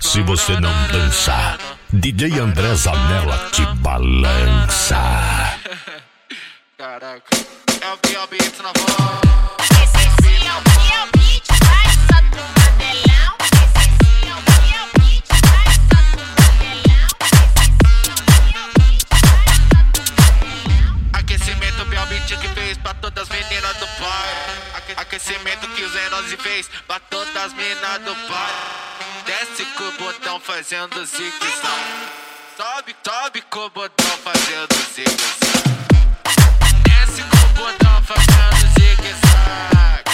[0.00, 1.58] Se você não dança,
[1.92, 5.58] DJ André Zanella te balança.
[6.78, 7.36] Caraca,
[7.80, 8.38] é o B.O.B.
[8.62, 9.68] na voz.
[9.82, 12.42] Esse sim é o que o beat, vai só do
[26.24, 28.52] 12 fez pra todas mina do pai.
[29.26, 32.08] Desce com o botão fazendo zigue-zague.
[32.56, 35.84] Sobe, sobe com o botão fazendo zigue-zague.
[36.82, 40.04] Desce com o botão fazendo zigue-zague.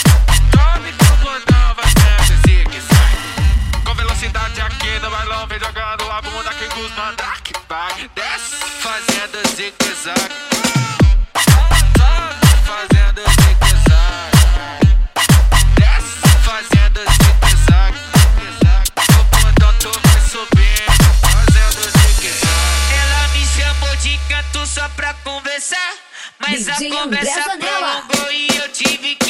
[0.51, 3.85] Sobe com o botão fazendo zigue-zague.
[3.85, 7.13] Com velocidade aqui no bailão, vem jogando a bunda que cusma.
[7.17, 10.50] Tac, tac, desce fazendo zigue-zague.
[26.51, 29.30] Mas a conversa prolongou e eu tive que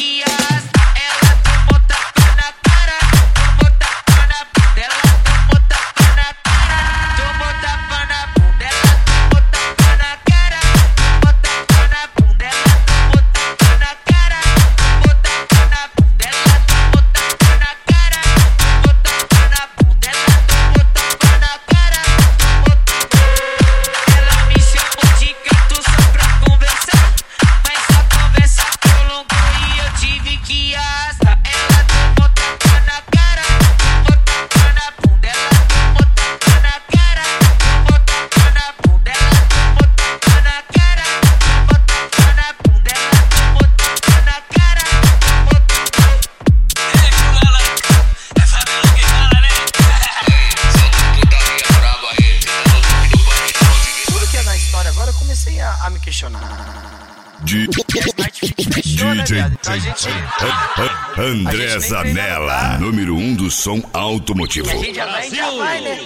[56.21, 56.41] questionar.
[58.75, 59.41] Questiona, DJ.
[59.41, 60.09] Então gente.
[61.19, 62.79] André Zanella, tá?
[62.79, 64.69] número um do som automotivo.
[64.69, 65.99] A gente já vai, a gente já vai, né?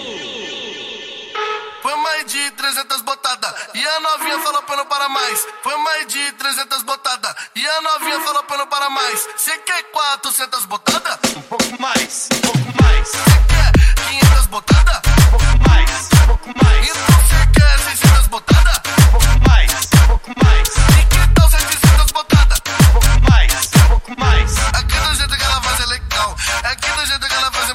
[1.81, 6.07] Foi mais de 300 botada E a novinha falou pra não parar mais Foi mais
[6.07, 11.19] de 300 botada E a novinha falou pra não parar mais Cê quer 400 botada?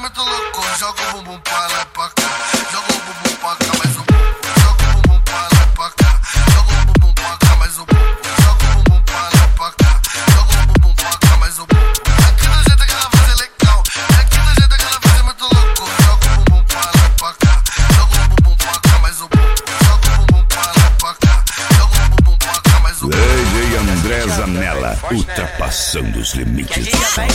[0.00, 2.31] Muito louco Joga o bumbum pra lá e pra cá
[2.72, 4.25] Joga o bumbum pra cá mais um pouco
[4.61, 6.21] Joga o bumbum pra lá e pra cá
[6.53, 8.05] Joga o bumbum pra cá mais um pouco
[8.43, 10.00] Joga o bumbum pra lá e pra cá
[10.33, 11.84] Joga o bumbum pra cá mais um pouco
[12.28, 13.83] Aqui do jeito que ela faz é legal
[14.19, 17.19] Aqui do jeito que ela faz é muito louco Joga o bumbum pra lá e
[17.19, 17.62] pra cá
[17.94, 19.49] Joga o bumbum pra cá mais um pouco
[19.84, 21.44] Joga o bumbum pra lá e pra cá
[21.77, 27.05] Joga o bumbum pra cá mais um pouco DJ André Zanella, ultrapassando os limites do
[27.05, 27.27] som.